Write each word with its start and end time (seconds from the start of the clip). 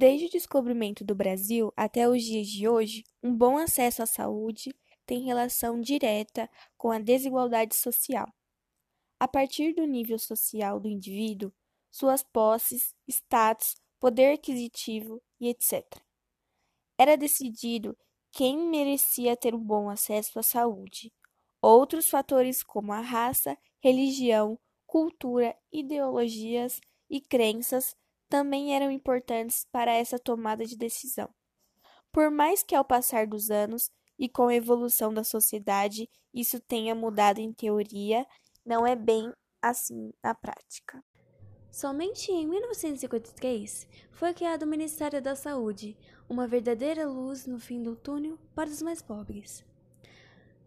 Desde 0.00 0.24
o 0.24 0.30
descobrimento 0.30 1.04
do 1.04 1.14
Brasil 1.14 1.70
até 1.76 2.08
os 2.08 2.22
dias 2.22 2.46
de 2.46 2.66
hoje, 2.66 3.04
um 3.22 3.36
bom 3.36 3.58
acesso 3.58 4.02
à 4.02 4.06
saúde 4.06 4.74
tem 5.04 5.26
relação 5.26 5.78
direta 5.78 6.48
com 6.74 6.90
a 6.90 6.98
desigualdade 6.98 7.76
social. 7.76 8.26
A 9.20 9.28
partir 9.28 9.74
do 9.74 9.84
nível 9.84 10.18
social 10.18 10.80
do 10.80 10.88
indivíduo, 10.88 11.52
suas 11.90 12.22
posses, 12.22 12.94
status, 13.06 13.76
poder 14.00 14.32
aquisitivo 14.32 15.20
e 15.38 15.50
etc. 15.50 15.84
Era 16.98 17.14
decidido 17.14 17.94
quem 18.32 18.56
merecia 18.70 19.36
ter 19.36 19.54
um 19.54 19.62
bom 19.62 19.90
acesso 19.90 20.38
à 20.38 20.42
saúde. 20.42 21.12
Outros 21.60 22.08
fatores, 22.08 22.62
como 22.62 22.90
a 22.94 23.00
raça, 23.00 23.54
religião, 23.82 24.58
cultura, 24.86 25.54
ideologias 25.70 26.80
e 27.10 27.20
crenças, 27.20 27.94
também 28.30 28.74
eram 28.74 28.90
importantes 28.90 29.66
para 29.70 29.92
essa 29.92 30.18
tomada 30.18 30.64
de 30.64 30.76
decisão. 30.76 31.28
Por 32.12 32.30
mais 32.30 32.62
que 32.62 32.74
ao 32.74 32.84
passar 32.84 33.26
dos 33.26 33.50
anos 33.50 33.90
e 34.16 34.28
com 34.28 34.46
a 34.46 34.54
evolução 34.54 35.12
da 35.12 35.24
sociedade 35.24 36.08
isso 36.32 36.60
tenha 36.60 36.94
mudado 36.94 37.40
em 37.40 37.52
teoria, 37.52 38.24
não 38.64 38.86
é 38.86 38.94
bem 38.94 39.32
assim 39.60 40.12
na 40.22 40.32
prática. 40.32 41.02
Somente 41.72 42.30
em 42.30 42.46
1953 42.46 43.86
foi 44.12 44.32
criado 44.32 44.62
o 44.62 44.66
Ministério 44.66 45.20
da 45.20 45.34
Saúde, 45.34 45.96
uma 46.28 46.46
verdadeira 46.46 47.08
luz 47.08 47.46
no 47.46 47.58
fim 47.58 47.82
do 47.82 47.96
túnel 47.96 48.38
para 48.54 48.70
os 48.70 48.80
mais 48.80 49.02
pobres. 49.02 49.64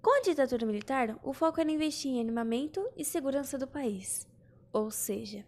Com 0.00 0.16
a 0.16 0.22
ditadura 0.22 0.64
militar, 0.64 1.18
o 1.24 1.32
foco 1.32 1.60
era 1.60 1.70
investir 1.70 2.12
em 2.12 2.24
armamento 2.24 2.88
e 2.96 3.04
segurança 3.04 3.58
do 3.58 3.66
país, 3.66 4.28
ou 4.72 4.90
seja, 4.90 5.44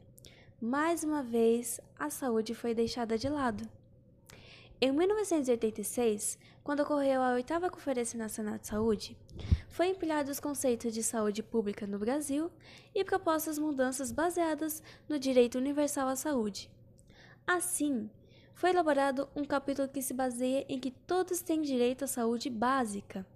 mais 0.61 1.03
uma 1.03 1.23
vez 1.23 1.81
a 1.99 2.11
saúde 2.11 2.55
foi 2.55 2.75
deixada 2.75 3.17
de 3.17 3.31
lado. 3.31 3.67
Em 4.79 4.93
1986, 4.93 6.39
quando 6.63 6.81
ocorreu 6.81 7.23
a 7.23 7.33
oitava 7.33 7.71
Conferência 7.71 8.19
Nacional 8.19 8.59
de 8.59 8.67
Saúde, 8.67 9.17
foi 9.71 9.89
empilhado 9.89 10.31
os 10.31 10.39
conceitos 10.39 10.93
de 10.93 11.03
saúde 11.03 11.43
pública 11.43 11.87
no 11.87 11.99
Brasil 11.99 12.51
e 12.95 13.03
propostas 13.03 13.59
mudanças 13.59 14.13
baseadas 14.13 14.83
no 15.09 15.19
direito 15.19 15.57
universal 15.57 16.09
à 16.09 16.17
saúde. 16.17 16.71
Assim, 17.47 18.11
foi 18.53 18.69
elaborado 18.69 19.31
um 19.35 19.47
capítulo 19.47 19.89
que 19.89 20.03
se 20.03 20.13
baseia 20.13 20.67
em 20.69 20.79
que 20.79 20.91
todos 20.91 21.41
têm 21.41 21.63
direito 21.63 22.05
à 22.05 22.07
saúde 22.07 22.51
básica. 22.51 23.27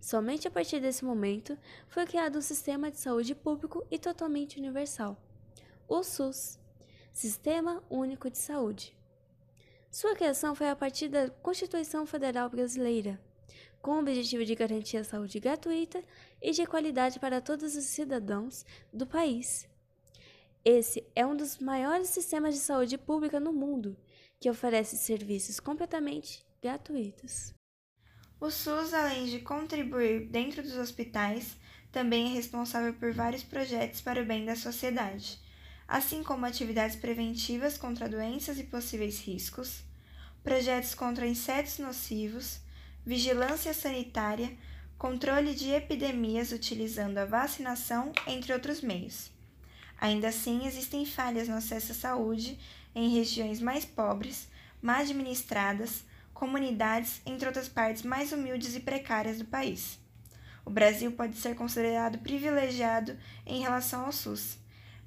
Somente 0.00 0.48
a 0.48 0.50
partir 0.50 0.80
desse 0.80 1.04
momento 1.04 1.56
foi 1.86 2.06
criado 2.06 2.38
um 2.38 2.42
sistema 2.42 2.90
de 2.90 2.98
saúde 2.98 3.34
público 3.34 3.86
e 3.90 3.98
totalmente 3.98 4.58
universal, 4.58 5.18
o 5.86 6.02
SUS 6.02 6.61
Sistema 7.12 7.84
Único 7.90 8.30
de 8.30 8.38
Saúde. 8.38 8.96
Sua 9.90 10.14
criação 10.14 10.54
foi 10.54 10.70
a 10.70 10.74
partir 10.74 11.08
da 11.08 11.28
Constituição 11.28 12.06
Federal 12.06 12.48
Brasileira, 12.48 13.20
com 13.82 13.92
o 13.92 14.00
objetivo 14.00 14.46
de 14.46 14.54
garantir 14.54 14.96
a 14.96 15.04
saúde 15.04 15.38
gratuita 15.38 16.02
e 16.40 16.52
de 16.52 16.64
qualidade 16.64 17.20
para 17.20 17.42
todos 17.42 17.76
os 17.76 17.84
cidadãos 17.84 18.64
do 18.90 19.06
país. 19.06 19.68
Esse 20.64 21.06
é 21.14 21.26
um 21.26 21.36
dos 21.36 21.58
maiores 21.58 22.08
sistemas 22.08 22.54
de 22.54 22.60
saúde 22.60 22.96
pública 22.96 23.38
no 23.38 23.52
mundo, 23.52 23.94
que 24.40 24.48
oferece 24.48 24.96
serviços 24.96 25.60
completamente 25.60 26.42
gratuitos. 26.62 27.52
O 28.40 28.50
SUS, 28.50 28.94
além 28.94 29.26
de 29.26 29.40
contribuir 29.40 30.28
dentro 30.28 30.62
dos 30.62 30.78
hospitais, 30.78 31.58
também 31.92 32.30
é 32.30 32.34
responsável 32.34 32.94
por 32.94 33.12
vários 33.12 33.42
projetos 33.42 34.00
para 34.00 34.22
o 34.22 34.24
bem 34.24 34.46
da 34.46 34.56
sociedade 34.56 35.41
assim 35.92 36.22
como 36.22 36.46
atividades 36.46 36.96
preventivas 36.96 37.76
contra 37.76 38.08
doenças 38.08 38.58
e 38.58 38.64
possíveis 38.64 39.20
riscos, 39.20 39.82
projetos 40.42 40.94
contra 40.94 41.26
insetos 41.26 41.78
nocivos, 41.78 42.60
vigilância 43.04 43.74
sanitária, 43.74 44.56
controle 44.96 45.54
de 45.54 45.68
epidemias 45.68 46.50
utilizando 46.50 47.18
a 47.18 47.26
vacinação, 47.26 48.10
entre 48.26 48.54
outros 48.54 48.80
meios. 48.80 49.30
Ainda 50.00 50.28
assim, 50.28 50.66
existem 50.66 51.04
falhas 51.04 51.46
no 51.46 51.56
acesso 51.56 51.92
à 51.92 51.94
saúde 51.94 52.58
em 52.94 53.10
regiões 53.10 53.60
mais 53.60 53.84
pobres, 53.84 54.48
mal 54.80 55.02
administradas, 55.02 56.04
comunidades, 56.32 57.20
entre 57.26 57.46
outras 57.46 57.68
partes 57.68 58.02
mais 58.02 58.32
humildes 58.32 58.74
e 58.74 58.80
precárias 58.80 59.36
do 59.36 59.44
país. 59.44 59.98
O 60.64 60.70
Brasil 60.70 61.12
pode 61.12 61.36
ser 61.36 61.54
considerado 61.54 62.16
privilegiado 62.20 63.14
em 63.44 63.60
relação 63.60 64.06
ao 64.06 64.12
SUS 64.12 64.61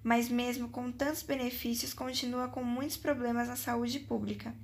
mas 0.05 0.29
mesmo 0.29 0.69
com 0.69 0.91
tantos 0.91 1.23
benefícios, 1.23 1.91
continua 1.91 2.47
com 2.47 2.63
muitos 2.63 2.95
problemas 2.95 3.47
na 3.47 3.55
saúde 3.55 3.99
pública, 3.99 4.55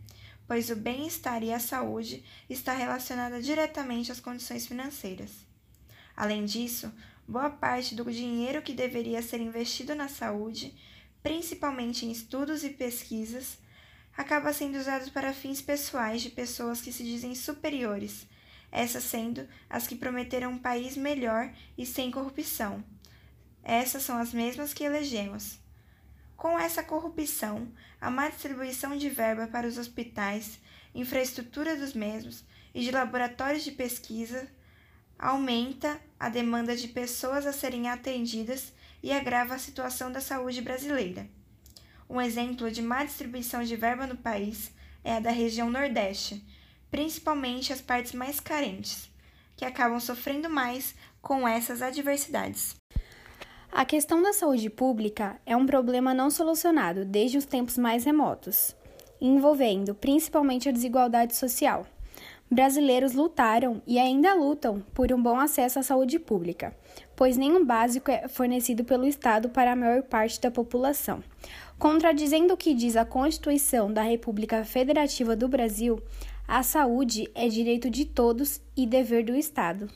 pois 0.48 0.70
o 0.70 0.76
bem-estar 0.76 1.44
e 1.44 1.52
a 1.52 1.60
saúde 1.60 2.24
está 2.48 2.74
relacionada 2.74 3.42
diretamente 3.42 4.12
às 4.12 4.20
condições 4.20 4.68
financeiras. 4.68 5.32
Além 6.16 6.46
disso, 6.46 6.94
boa 7.28 7.50
parte 7.50 7.96
do 7.96 8.04
dinheiro 8.12 8.62
que 8.62 8.72
deveria 8.72 9.20
ser 9.24 9.42
investido 9.42 9.96
na 9.96 10.08
saúde, 10.08 10.76
principalmente 11.24 12.06
em 12.06 12.12
estudos 12.12 12.64
e 12.64 12.70
pesquisas, 12.70 13.58
acaba 14.16 14.54
sendo 14.54 14.78
usado 14.78 15.10
para 15.10 15.34
fins 15.34 15.60
pessoais 15.60 16.22
de 16.22 16.30
pessoas 16.30 16.82
que 16.82 16.94
se 16.94 17.04
dizem 17.04 17.34
superiores, 17.34 18.28
essas 18.72 19.06
sendo 19.06 19.48
as 19.68 19.88
que 19.88 19.96
prometeram 19.96 20.52
um 20.52 20.60
país 20.60 20.96
melhor 20.96 21.52
e 21.76 21.84
sem 21.84 22.12
corrupção 22.12 22.84
essas 23.64 24.04
são 24.04 24.18
as 24.18 24.34
mesmas 24.34 24.74
que 24.74 24.84
elegemos. 24.84 25.60
Com 26.36 26.58
essa 26.58 26.84
corrupção, 26.84 27.72
a 28.00 28.10
má 28.10 28.30
distribuição 28.30 28.98
de 28.98 29.10
verba 29.10 29.48
para 29.48 29.68
os 29.68 29.78
hospitais, 29.78 30.60
infraestrutura 30.94 31.76
dos 31.78 31.94
mesmos 31.94 32.44
e 32.74 32.82
de 32.82 32.92
laboratórios 32.92 33.64
de 33.64 33.72
pesquisa 33.72 34.48
aumenta 35.20 36.02
a 36.20 36.30
demanda 36.30 36.76
de 36.76 36.88
pessoas 36.88 37.46
a 37.46 37.54
serem 37.54 37.88
atendidas 37.88 38.74
e 39.04 39.12
agrava 39.12 39.54
a 39.54 39.60
situação 39.60 40.12
da 40.12 40.20
saúde 40.20 40.62
brasileira. 40.62 41.30
Um 42.10 42.20
exemplo 42.20 42.72
de 42.72 42.82
má 42.82 43.04
distribuição 43.04 43.64
de 43.64 43.76
verba 43.76 44.08
no 44.08 44.18
país 44.18 44.72
é 45.04 45.14
a 45.14 45.20
da 45.20 45.32
região 45.32 45.70
Nordeste, 45.70 46.44
principalmente 46.90 47.72
as 47.72 47.82
partes 47.82 48.14
mais 48.14 48.40
carentes, 48.40 49.10
que 49.56 49.64
acabam 49.64 50.00
sofrendo 50.00 50.50
mais 50.50 50.96
com 51.22 51.48
essas 51.48 51.82
adversidades. 51.82 52.76
A 53.74 53.86
questão 53.86 54.22
da 54.22 54.34
saúde 54.34 54.70
pública 54.70 55.40
é 55.46 55.56
um 55.56 55.66
problema 55.66 56.14
não 56.14 56.30
solucionado 56.30 57.06
desde 57.06 57.38
os 57.38 57.46
tempos 57.46 57.78
mais 57.78 58.04
remotos, 58.04 58.76
envolvendo 59.20 59.96
principalmente 59.96 60.68
a 60.68 60.74
desigualdade 60.74 61.38
social. 61.38 61.88
Brasileiros 62.52 63.14
lutaram 63.14 63.82
e 63.88 63.98
ainda 63.98 64.34
lutam 64.34 64.84
por 64.94 65.14
um 65.14 65.24
bom 65.24 65.40
acesso 65.40 65.80
à 65.80 65.84
saúde 65.84 66.20
pública, 66.20 66.76
pois 67.16 67.38
nenhum 67.38 67.66
básico 67.66 68.12
é 68.12 68.28
fornecido 68.28 68.84
pelo 68.84 69.08
Estado 69.08 69.48
para 69.48 69.72
a 69.72 69.76
maior 69.76 70.04
parte 70.04 70.42
da 70.42 70.52
população. 70.52 71.24
Contradizendo 71.80 72.54
o 72.54 72.58
que 72.58 72.74
diz 72.74 72.98
a 72.98 73.06
Constituição 73.06 73.92
da 73.92 74.02
República 74.02 74.66
Federativa 74.66 75.34
do 75.34 75.48
Brasil, 75.48 76.04
a 76.46 76.62
saúde 76.62 77.32
é 77.34 77.48
direito 77.48 77.90
de 77.90 78.04
todos 78.04 78.62
e 78.76 78.86
dever 78.86 79.24
do 79.24 79.34
Estado. 79.34 79.90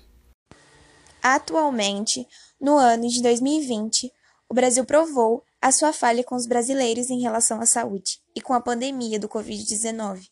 Atualmente, 1.28 2.28
no 2.62 2.78
ano 2.78 3.10
de 3.10 3.20
2020, 3.20 4.14
o 4.48 4.54
Brasil 4.54 4.86
provou 4.86 5.44
a 5.60 5.72
sua 5.72 5.92
falha 5.92 6.24
com 6.24 6.36
os 6.36 6.46
brasileiros 6.46 7.10
em 7.10 7.20
relação 7.20 7.60
à 7.60 7.66
saúde 7.66 8.22
e 8.36 8.40
com 8.40 8.54
a 8.54 8.62
pandemia 8.62 9.20
do 9.20 9.28
Covid-19, 9.28 10.30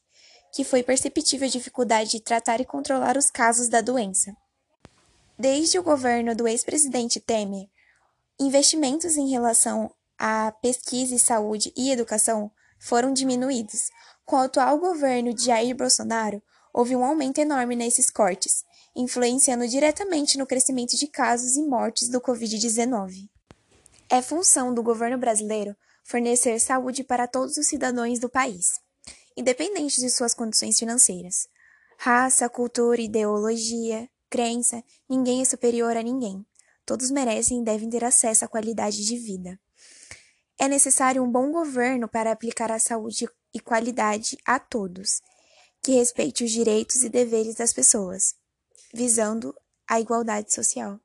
que 0.54 0.64
foi 0.64 0.84
perceptível 0.84 1.48
a 1.48 1.50
dificuldade 1.50 2.12
de 2.12 2.20
tratar 2.20 2.62
e 2.62 2.66
controlar 2.66 3.18
os 3.18 3.32
casos 3.32 3.70
da 3.70 3.82
doença. 3.82 4.38
Desde 5.36 5.80
o 5.80 5.84
governo 5.84 6.36
do 6.36 6.48
ex-presidente 6.48 7.20
Temer, 7.20 7.68
investimentos 8.40 9.18
em 9.18 9.32
relação 9.32 9.92
à 10.16 10.52
pesquisa 10.62 11.16
e 11.16 11.20
saúde 11.20 11.74
e 11.76 11.90
educação 11.90 12.52
foram 12.78 13.12
diminuídos. 13.12 13.90
Com 14.24 14.36
o 14.36 14.42
atual 14.42 14.78
governo 14.78 15.34
de 15.34 15.46
Jair 15.46 15.76
Bolsonaro, 15.76 16.40
houve 16.72 16.96
um 16.96 17.04
aumento 17.04 17.40
enorme 17.40 17.76
nesses 17.76 18.12
cortes, 18.12 18.64
influenciando 18.96 19.68
diretamente 19.68 20.38
no 20.38 20.46
crescimento 20.46 20.96
de 20.96 21.08
casos 21.08 21.56
e 21.56 21.64
mortes 21.64 22.10
do 22.10 22.22
Covid-19. 22.22 23.30
É 24.10 24.22
função 24.22 24.74
do 24.74 24.84
governo 24.84 25.18
brasileiro 25.18 25.76
fornecer 26.04 26.60
saúde 26.60 27.04
para 27.04 27.28
todos 27.28 27.58
os 27.58 27.66
cidadãos 27.66 28.20
do 28.20 28.30
país, 28.30 28.80
independente 29.36 30.00
de 30.00 30.10
suas 30.10 30.34
condições 30.34 30.78
financeiras. 30.78 31.48
Raça, 31.98 32.48
cultura, 32.50 33.02
ideologia, 33.02 34.08
crença, 34.30 34.84
ninguém 35.10 35.42
é 35.42 35.46
superior 35.46 35.96
a 35.96 36.04
ninguém. 36.04 36.46
Todos 36.86 37.10
merecem 37.10 37.62
e 37.62 37.64
devem 37.64 37.90
ter 37.90 38.04
acesso 38.04 38.44
à 38.44 38.48
qualidade 38.48 39.06
de 39.06 39.18
vida. 39.18 39.58
É 40.60 40.68
necessário 40.68 41.24
um 41.24 41.32
bom 41.32 41.52
governo 41.52 42.08
para 42.08 42.32
aplicar 42.32 42.72
a 42.72 42.78
saúde 42.78 43.28
e 43.54 43.60
qualidade 43.60 44.38
a 44.46 44.60
todos, 44.60 45.22
que 45.82 45.94
respeite 45.94 46.44
os 46.44 46.52
direitos 46.52 47.04
e 47.04 47.10
deveres 47.10 47.56
das 47.56 47.74
pessoas 47.74 48.36
visando 48.94 49.56
a 49.88 50.00
igualdade 50.00 50.54
social. 50.54 51.00